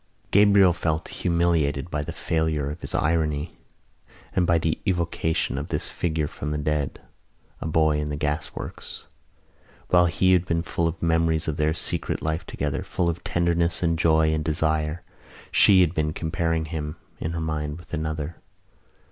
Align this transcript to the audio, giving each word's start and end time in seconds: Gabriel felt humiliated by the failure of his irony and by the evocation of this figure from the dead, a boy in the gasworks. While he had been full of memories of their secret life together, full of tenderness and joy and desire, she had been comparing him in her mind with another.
Gabriel 0.31 0.73
felt 0.73 1.09
humiliated 1.09 1.91
by 1.91 2.01
the 2.01 2.11
failure 2.11 2.71
of 2.71 2.81
his 2.81 2.95
irony 2.95 3.59
and 4.35 4.47
by 4.47 4.57
the 4.57 4.79
evocation 4.87 5.59
of 5.59 5.67
this 5.67 5.89
figure 5.89 6.25
from 6.27 6.49
the 6.49 6.57
dead, 6.57 6.99
a 7.59 7.67
boy 7.67 7.99
in 7.99 8.09
the 8.09 8.15
gasworks. 8.17 9.05
While 9.89 10.07
he 10.07 10.33
had 10.33 10.45
been 10.47 10.63
full 10.63 10.87
of 10.87 11.03
memories 11.03 11.47
of 11.47 11.57
their 11.57 11.75
secret 11.75 12.23
life 12.23 12.47
together, 12.47 12.81
full 12.81 13.09
of 13.09 13.23
tenderness 13.23 13.83
and 13.83 13.95
joy 13.99 14.33
and 14.33 14.43
desire, 14.43 15.03
she 15.51 15.81
had 15.81 15.93
been 15.93 16.13
comparing 16.13 16.65
him 16.65 16.95
in 17.19 17.33
her 17.33 17.39
mind 17.39 17.77
with 17.77 17.93
another. 17.93 18.37